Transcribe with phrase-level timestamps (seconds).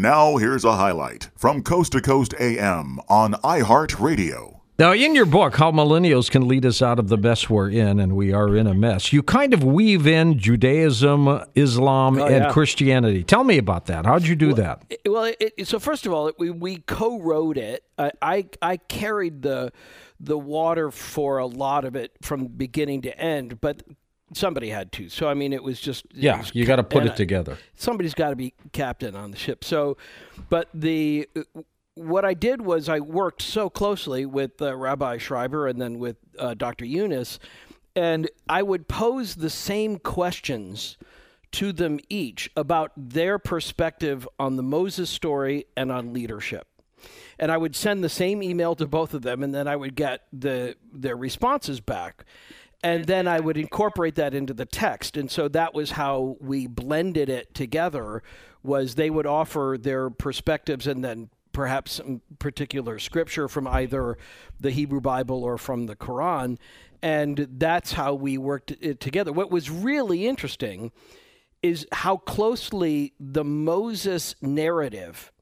[0.00, 4.60] Now, here's a highlight from Coast to Coast AM on iHeartRadio.
[4.78, 8.00] Now, in your book, How Millennials Can Lead Us Out of the Mess We're In,
[8.00, 12.44] and we are in a mess, you kind of weave in Judaism, Islam, Oh, and
[12.46, 12.50] yeah.
[12.50, 13.22] Christianity.
[13.24, 14.06] Tell me about that.
[14.06, 14.82] How'd you do that?
[14.88, 17.84] It- well, it, it- so first of all, it, we, we co-wrote it.
[17.98, 19.70] I, I I carried the
[20.18, 23.82] the water for a lot of it from beginning to end, but
[24.34, 25.08] somebody had to.
[25.08, 27.58] So I mean, it was just Yeah, was you got to put it together.
[27.74, 29.64] somebody's got to be captain on the ship.
[29.64, 29.96] So,
[30.48, 31.28] but the
[31.94, 36.16] what I did was I worked so closely with uh, Rabbi Schreiber and then with
[36.38, 36.84] uh, Dr.
[36.84, 37.38] Eunice,
[37.96, 40.96] and I would pose the same questions
[41.52, 46.68] to them each about their perspective on the Moses story and on leadership.
[47.40, 49.96] And I would send the same email to both of them, and then I would
[49.96, 52.24] get the their responses back
[52.82, 55.16] and then I would incorporate that into the text.
[55.16, 58.22] And so that was how we blended it together
[58.62, 64.16] was they would offer their perspectives and then perhaps some particular scripture from either
[64.58, 66.58] the Hebrew Bible or from the Quran.
[67.02, 69.32] And that's how we worked it together.
[69.32, 70.92] What was really interesting
[71.62, 75.32] is how closely the Moses narrative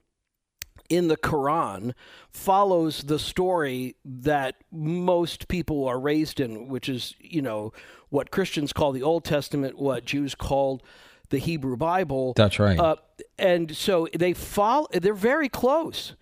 [0.88, 1.94] in the Quran
[2.30, 7.72] follows the story that most people are raised in, which is, you know,
[8.08, 10.82] what Christians call the Old Testament, what Jews called
[11.30, 12.32] the Hebrew Bible.
[12.36, 12.78] That's right.
[12.78, 12.96] Uh,
[13.38, 16.14] and so they follow, they're very close.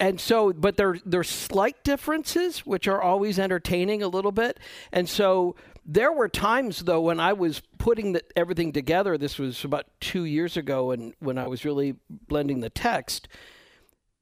[0.00, 4.58] And so, but there there's slight differences, which are always entertaining a little bit.
[4.90, 9.16] And so, there were times though when I was putting the, everything together.
[9.18, 13.28] This was about two years ago, and when I was really blending the text,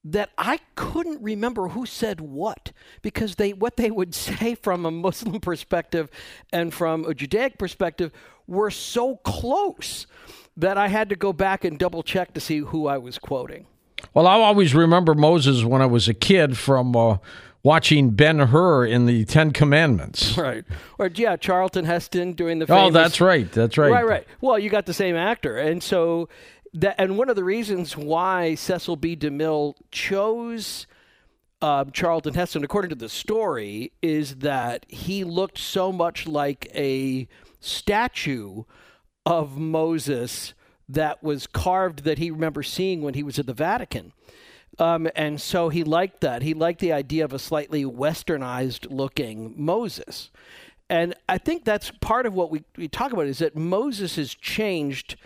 [0.04, 4.90] that I couldn't remember who said what because they what they would say from a
[4.90, 6.10] Muslim perspective
[6.52, 8.12] and from a Judaic perspective
[8.46, 10.06] were so close
[10.56, 13.66] that I had to go back and double check to see who I was quoting.
[14.14, 17.18] Well, I always remember Moses when I was a kid from uh,
[17.62, 20.36] watching Ben Hur in the Ten Commandments.
[20.40, 20.64] Right.
[20.98, 23.50] Or yeah, Charlton Heston doing the Oh, that's right.
[23.52, 23.92] That's right.
[23.92, 24.27] Right, right.
[24.40, 26.28] Well, you got the same actor, and so
[26.75, 29.17] that, and one of the reasons why Cecil B.
[29.17, 30.86] DeMille chose
[31.63, 37.29] um, Charlton Heston, according to the story, is that he looked so much like a
[37.61, 38.64] statue
[39.27, 40.55] of Moses
[40.89, 44.13] that was carved that he remembers seeing when he was at the Vatican.
[44.79, 46.42] Um, and so he liked that.
[46.42, 50.31] He liked the idea of a slightly westernized looking Moses.
[50.89, 54.35] And I think that's part of what we, we talk about is that Moses has
[54.35, 55.17] changed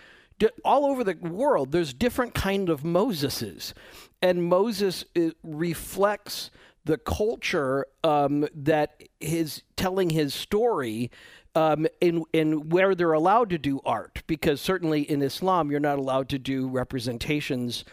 [0.63, 1.71] all over the world.
[1.71, 3.73] There's different kind of Moseses.
[4.21, 5.05] And Moses
[5.43, 6.51] reflects
[6.85, 11.11] the culture um, that is telling his story
[11.55, 15.97] um, in in where they're allowed to do art, because certainly in Islam you're not
[15.97, 17.85] allowed to do representations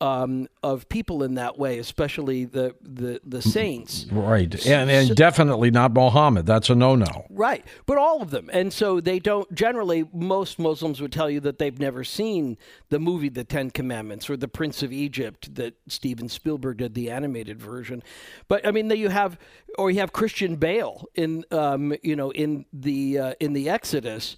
[0.00, 4.06] um, of people in that way, especially the the, the saints.
[4.10, 4.66] Right.
[4.66, 6.46] And, and definitely not Mohammed.
[6.46, 7.26] That's a no no.
[7.30, 9.52] Right, but all of them, and so they don't.
[9.54, 12.58] Generally, most Muslims would tell you that they've never seen
[12.88, 17.10] the movie The Ten Commandments or The Prince of Egypt that Steven Spielberg did the
[17.10, 18.02] animated version.
[18.48, 19.38] But I mean, you have,
[19.78, 24.36] or you have Christian Bale in, um, you know, in the uh, in the Exodus.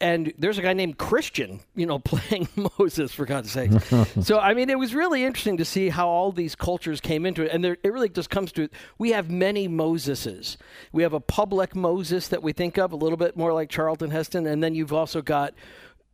[0.00, 3.70] And there's a guy named Christian, you know, playing Moses for God's sake.
[4.22, 7.42] so I mean, it was really interesting to see how all these cultures came into
[7.42, 8.68] it, and there, it really just comes to
[8.98, 10.56] we have many Moseses.
[10.92, 14.10] We have a public Moses that we think of a little bit more like Charlton
[14.10, 15.54] Heston, and then you've also got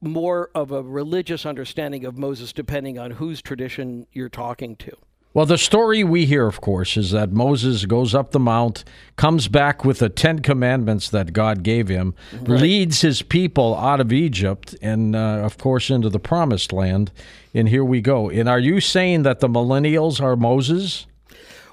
[0.01, 4.97] more of a religious understanding of Moses, depending on whose tradition you're talking to.
[5.37, 8.85] Well, the story we hear, of course, is that Moses goes up the mount,
[9.17, 14.15] comes back with the Ten Commandments that God gave him, leads his people out of
[14.15, 17.13] Egypt, and, uh, of course, into the promised land.
[17.53, 18.31] And here we go.
[18.31, 21.07] And are you saying that the millennials are Moses?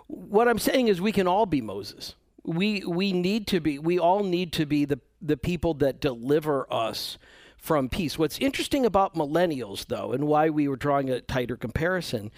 [0.07, 2.15] what I'm saying is we can all be Moses.
[2.43, 6.67] We we need to be we all need to be the the people that deliver
[6.69, 7.17] us
[7.57, 8.19] from peace.
[8.19, 12.29] What's interesting about millennials though and why we were drawing a tighter comparison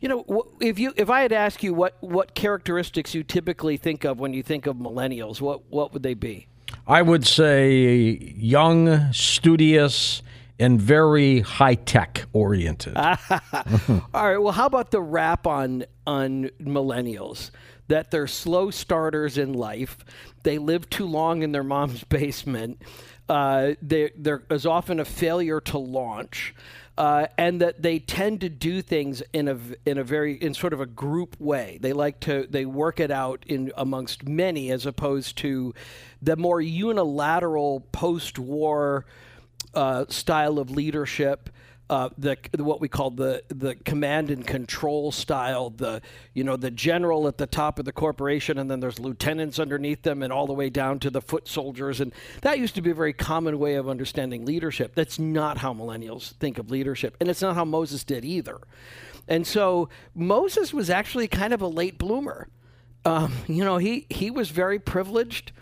[0.00, 4.04] you know, if you if I had asked you what what characteristics you typically think
[4.04, 6.46] of when you think of millennials, what what would they be?
[6.86, 10.22] I would say young, studious,
[10.58, 12.96] and very high tech oriented.
[12.96, 13.10] All
[14.12, 14.38] right.
[14.38, 17.50] Well, how about the rap on on millennials?
[17.88, 19.98] That they're slow starters in life.
[20.42, 22.80] They live too long in their mom's basement.
[23.28, 26.54] Uh, they, there is often a failure to launch,
[26.96, 30.72] uh, and that they tend to do things in a in a very in sort
[30.72, 31.78] of a group way.
[31.80, 35.74] They like to they work it out in amongst many, as opposed to
[36.22, 39.06] the more unilateral post-war
[39.74, 41.50] uh, style of leadership
[41.90, 45.70] uh, the what we call the the command and control style.
[45.70, 46.00] The
[46.32, 50.02] you know the general at the top of the corporation, and then there's lieutenants underneath
[50.02, 52.00] them, and all the way down to the foot soldiers.
[52.00, 54.94] And that used to be a very common way of understanding leadership.
[54.94, 58.58] That's not how millennials think of leadership, and it's not how Moses did either.
[59.28, 62.48] And so Moses was actually kind of a late bloomer.
[63.04, 65.52] Um, you know, he he was very privileged.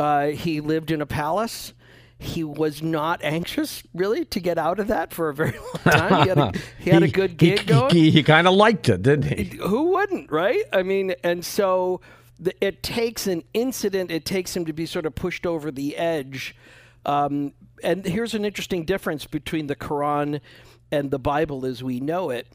[0.00, 1.72] Uh, he lived in a palace
[2.24, 6.22] he was not anxious really to get out of that for a very long time.
[6.22, 7.94] He had a, he had a good gig he, going.
[7.94, 9.56] He, he kind of liked it, didn't he?
[9.58, 10.64] Who wouldn't, right?
[10.72, 12.00] I mean, and so
[12.38, 15.96] the, it takes an incident, it takes him to be sort of pushed over the
[15.96, 16.56] edge.
[17.06, 20.40] Um, and here's an interesting difference between the Quran
[20.90, 22.46] and the Bible as we know it.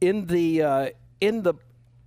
[0.00, 0.90] In the uh,
[1.20, 1.54] in the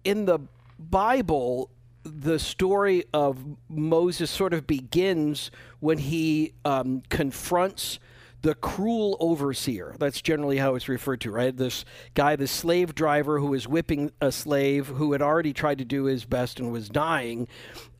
[0.03, 0.39] in the
[0.79, 1.69] Bible,
[2.03, 7.99] the story of Moses sort of begins when he um, confronts
[8.41, 9.95] the cruel overseer.
[9.99, 11.55] That's generally how it's referred to, right?
[11.55, 15.85] This guy, the slave driver who is whipping a slave who had already tried to
[15.85, 17.47] do his best and was dying.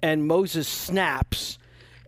[0.01, 1.59] And Moses snaps.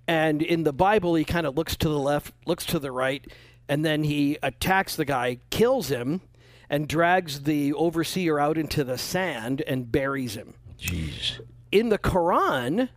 [0.07, 3.25] And in the Bible, he kind of looks to the left, looks to the right,
[3.69, 6.21] and then he attacks the guy, kills him,
[6.69, 10.55] and drags the overseer out into the sand and buries him.
[10.77, 11.39] Jeez
[11.73, 12.87] in the Quran,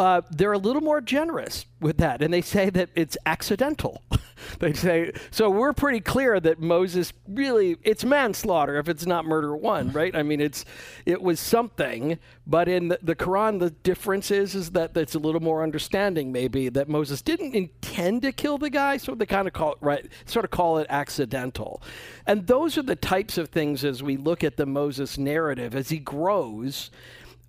[0.00, 4.02] uh, they're a little more generous with that, and they say that it's accidental.
[4.58, 5.48] they say so.
[5.48, 10.16] We're pretty clear that Moses really it's manslaughter if it's not murder one, right?
[10.16, 10.64] I mean, it's
[11.06, 15.20] it was something, but in the, the Quran, the difference is is that it's a
[15.20, 19.46] little more understanding, maybe that Moses didn't intend to kill the guy, so they kind
[19.46, 21.80] of call it right, sort of call it accidental,
[22.26, 25.90] and those are the types of things as we look at the Moses narrative as
[25.90, 26.90] he grows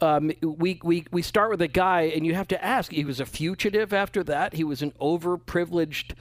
[0.02, 3.20] um, we, we, we start with a guy, and you have to ask he was
[3.20, 6.14] a fugitive after that, he was an overprivileged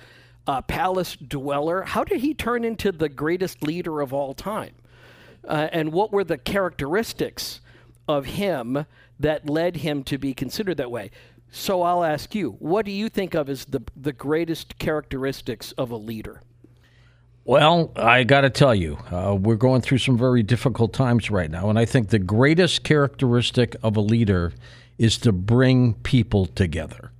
[0.46, 1.82] uh, palace dweller.
[1.82, 4.74] How did he turn into the greatest leader of all time?
[5.46, 7.60] Uh, and what were the characteristics
[8.06, 8.86] of him
[9.18, 11.10] that led him to be considered that way?
[11.50, 15.90] So I'll ask you, what do you think of as the, the greatest characteristics of
[15.90, 16.42] a leader?
[17.50, 21.50] Well, I got to tell you, uh, we're going through some very difficult times right
[21.50, 21.68] now.
[21.68, 24.52] And I think the greatest characteristic of a leader
[24.98, 27.10] is to bring people together.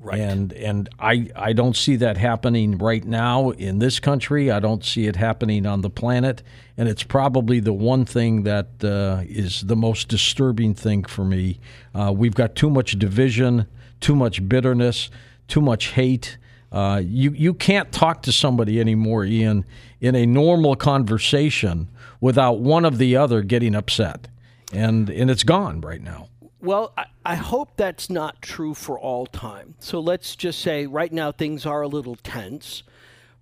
[0.00, 0.18] Right.
[0.18, 4.50] And and I, I don't see that happening right now in this country.
[4.50, 6.42] I don't see it happening on the planet.
[6.76, 11.60] And it's probably the one thing that uh, is the most disturbing thing for me.
[11.94, 13.68] Uh, we've got too much division,
[14.00, 15.10] too much bitterness,
[15.46, 16.38] too much hate.
[16.72, 19.64] Uh, you you can't talk to somebody anymore, Ian,
[20.00, 21.88] in a normal conversation
[22.20, 24.28] without one of the other getting upset,
[24.72, 26.28] and and it's gone right now.
[26.60, 29.74] Well, I, I hope that's not true for all time.
[29.78, 32.82] So let's just say right now things are a little tense.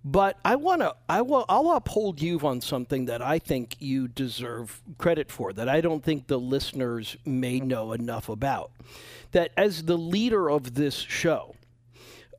[0.07, 4.07] But I want to, I will, I'll uphold you on something that I think you
[4.07, 8.69] deserve credit for, that I don't think the listeners may know enough about.
[9.31, 11.55] That as the leader of this show,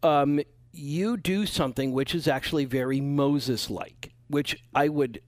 [0.04, 0.40] um,
[0.78, 5.20] you do something which is actually very Moses like, which I would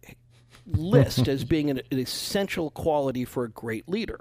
[0.67, 4.21] list as being an, an, essential quality for a great leader,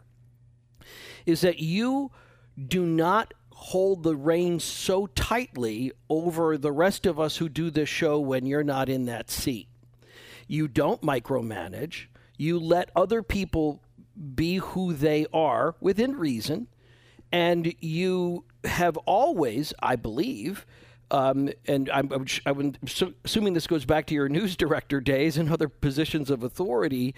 [1.25, 2.11] is that you
[2.67, 7.89] do not hold the reins so tightly over the rest of us who do this
[7.89, 9.67] show when you're not in that seat.
[10.47, 12.05] You don't micromanage.
[12.37, 13.81] You let other people
[14.35, 16.67] be who they are within reason.
[17.31, 20.65] And you have always, I believe,
[21.11, 22.75] um, and I'm, I'm,
[23.23, 27.15] assuming this goes back to your news director days and other positions of authority.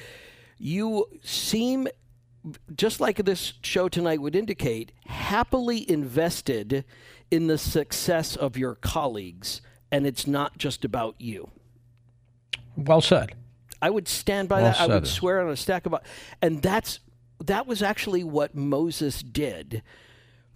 [0.57, 1.87] You seem,
[2.75, 6.85] just like this show tonight would indicate, happily invested
[7.31, 11.49] in the success of your colleagues, and it's not just about you.
[12.75, 13.35] Well said.
[13.81, 14.81] I would stand by well that.
[14.81, 15.95] I would swear on a stack of,
[16.41, 16.99] and that's
[17.45, 19.81] that was actually what Moses did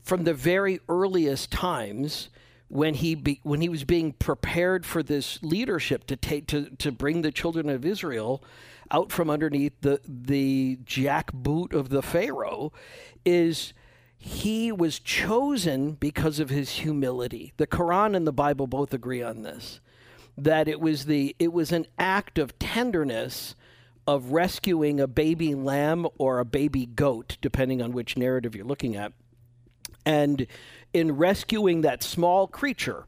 [0.01, 2.29] from the very earliest times
[2.73, 6.91] when he be, when he was being prepared for this leadership to take to, to
[6.91, 8.43] bring the children of Israel
[8.89, 12.73] out from underneath the the jackboot of the Pharaoh
[13.23, 13.73] is
[14.17, 17.53] he was chosen because of his humility.
[17.57, 19.79] The Quran and the Bible both agree on this
[20.35, 23.55] that it was the it was an act of tenderness
[24.07, 28.95] of rescuing a baby lamb or a baby goat depending on which narrative you're looking
[28.95, 29.13] at
[30.05, 30.47] and
[30.93, 33.05] in rescuing that small creature,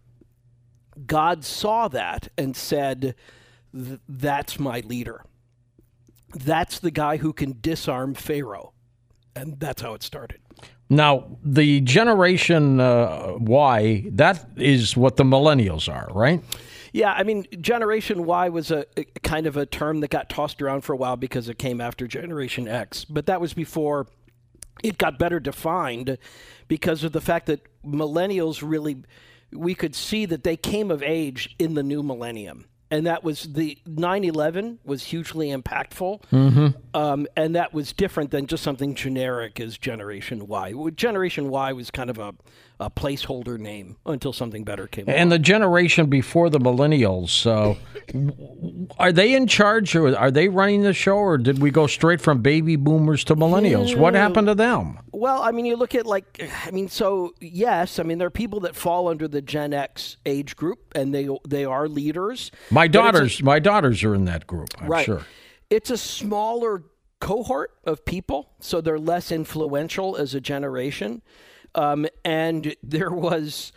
[1.06, 3.16] God saw that and said,
[3.74, 5.24] That's my leader.
[6.34, 8.74] That's the guy who can disarm Pharaoh.
[9.36, 10.40] And that's how it started.
[10.90, 16.44] Now, the generation uh, Y, that is what the millennials are, right?
[16.94, 20.62] Yeah, I mean, Generation Y was a, a, kind of a term that got tossed
[20.62, 24.08] around for a while because it came after Generation X, but that was before
[24.84, 26.18] it got better defined
[26.68, 28.98] because of the fact that millennials really,
[29.52, 32.66] we could see that they came of age in the new millennium.
[32.92, 36.22] And that was the 9-11 was hugely impactful.
[36.32, 36.68] Mm-hmm.
[36.94, 40.74] um, and that was different than just something generic as generation y.
[40.96, 42.36] Generation y was kind of a,
[42.80, 45.30] a placeholder name until something better came and along.
[45.30, 47.78] the generation before the millennials so
[49.00, 52.20] are they in charge or are they running the show or did we go straight
[52.20, 53.98] from baby boomers to millennials yeah.
[53.98, 57.98] what happened to them well i mean you look at like i mean so yes
[58.00, 61.30] i mean there are people that fall under the gen x age group and they
[61.48, 64.70] they are leaders my daughters, a, my daughters are in that group.
[64.80, 65.06] I'm right.
[65.06, 65.26] sure.
[65.70, 66.84] It's a smaller
[67.20, 71.22] cohort of people, so they're less influential as a generation.
[71.76, 73.72] Um, and there was,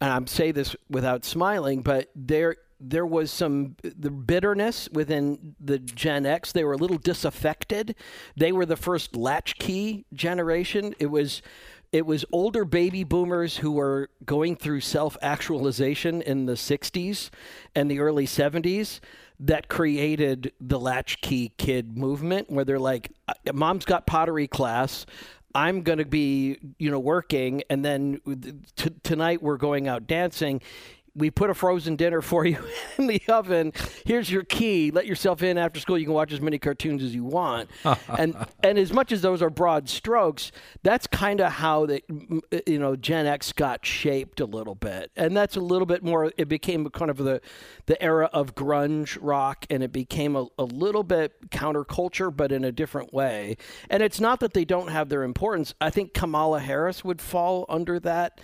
[0.00, 5.78] and I'm say this without smiling, but there there was some the bitterness within the
[5.78, 6.52] Gen X.
[6.52, 7.94] They were a little disaffected.
[8.36, 10.94] They were the first latchkey generation.
[10.98, 11.40] It was
[11.94, 17.30] it was older baby boomers who were going through self actualization in the 60s
[17.74, 18.98] and the early 70s
[19.38, 25.06] that created the latchkey kid movement where they're like uh, mom's got pottery class
[25.54, 28.34] i'm going to be you know working and then uh,
[28.76, 30.60] t- tonight we're going out dancing
[31.16, 32.58] we put a frozen dinner for you
[32.98, 33.72] in the oven.
[34.04, 34.90] Here's your key.
[34.90, 35.96] Let yourself in after school.
[35.96, 37.70] You can watch as many cartoons as you want.
[38.18, 40.50] and and as much as those are broad strokes,
[40.82, 42.02] that's kind of how the
[42.52, 45.10] uh, you know Gen X got shaped a little bit.
[45.16, 46.32] And that's a little bit more.
[46.36, 47.40] It became kind of the
[47.86, 52.64] the era of grunge rock, and it became a, a little bit counterculture, but in
[52.64, 53.56] a different way.
[53.88, 55.74] And it's not that they don't have their importance.
[55.80, 58.40] I think Kamala Harris would fall under that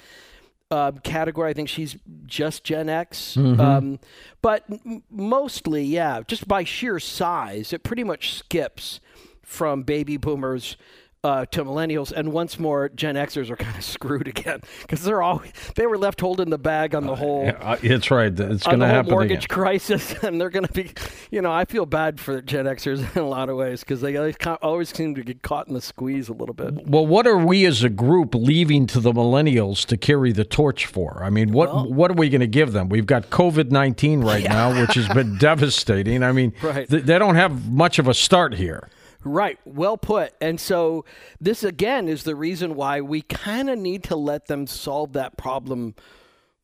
[0.70, 1.50] uh, category.
[1.50, 1.96] I think she's
[2.26, 3.36] just Gen X.
[3.36, 3.60] Mm-hmm.
[3.60, 3.98] Um,
[4.42, 9.00] but m- mostly, yeah, just by sheer size, it pretty much skips
[9.42, 10.76] from baby boomers
[11.22, 15.22] uh, to millennials, and once more, Gen Xers are kind of screwed again because they're
[15.22, 15.42] all
[15.74, 17.52] they were left holding the bag on the whole.
[17.60, 18.38] Uh, it's right.
[18.38, 19.10] It's going to happen.
[19.10, 19.54] Mortgage again.
[19.54, 20.92] crisis, and they're going to be.
[21.30, 24.16] You know, I feel bad for Gen Xers in a lot of ways because they
[24.62, 26.86] always seem to get caught in the squeeze a little bit.
[26.86, 30.86] Well, what are we as a group leaving to the millennials to carry the torch
[30.86, 31.22] for?
[31.22, 32.88] I mean, what well, what are we going to give them?
[32.88, 34.52] We've got COVID nineteen right yeah.
[34.52, 36.22] now, which has been devastating.
[36.22, 36.88] I mean, right.
[36.88, 38.88] th- they don't have much of a start here.
[39.22, 40.32] Right, well put.
[40.40, 41.04] And so
[41.40, 45.36] this again is the reason why we kind of need to let them solve that
[45.36, 45.94] problem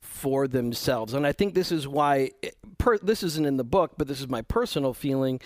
[0.00, 1.12] for themselves.
[1.12, 2.30] And I think this is why
[2.78, 5.40] per, this isn't in the book, but this is my personal feeling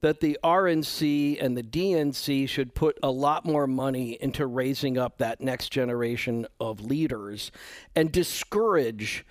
[0.00, 5.18] that the RNC and the DNC should put a lot more money into raising up
[5.18, 7.50] that next generation of leaders
[7.94, 9.24] and discourage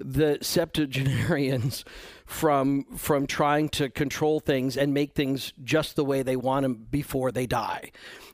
[0.00, 1.84] the septuagenarians
[2.26, 6.86] from from trying to control things and make things just the way they want them
[6.90, 7.90] before they die.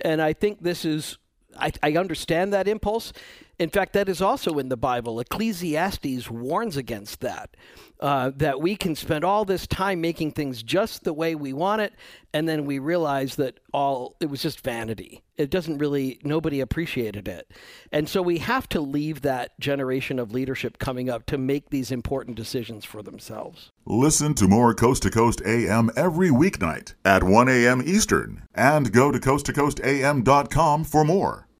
[0.00, 1.18] And I think this is
[1.58, 3.12] I, I understand that impulse.
[3.58, 5.18] In fact, that is also in the Bible.
[5.18, 7.56] Ecclesiastes warns against that.
[7.98, 11.80] Uh, that we can spend all this time making things just the way we want
[11.80, 11.94] it,
[12.34, 15.22] and then we realize that all it was just vanity.
[15.38, 17.50] It doesn't really nobody appreciated it,
[17.90, 21.90] and so we have to leave that generation of leadership coming up to make these
[21.90, 23.72] important decisions for themselves.
[23.86, 27.82] Listen to more Coast to Coast AM every weeknight at 1 a.m.
[27.82, 31.45] Eastern, and go to coasttocoastam.com for more.